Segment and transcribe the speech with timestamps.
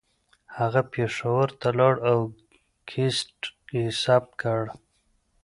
[0.57, 2.19] هغه پېښور ته لاړ او
[2.89, 3.39] کیسټ
[3.75, 4.69] یې ثبت کړه